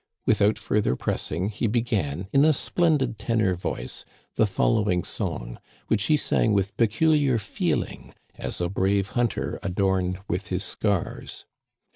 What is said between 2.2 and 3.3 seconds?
in a splendid